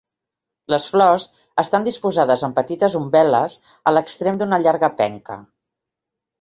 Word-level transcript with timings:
Les 0.73 0.87
flors 0.93 1.25
estan 1.63 1.85
disposades 1.89 2.45
en 2.49 2.57
petites 2.61 2.97
umbel·les 3.01 3.61
a 3.91 3.95
l'extrem 3.97 4.43
d'una 4.43 4.63
llarga 4.67 4.93
penca. 5.05 5.41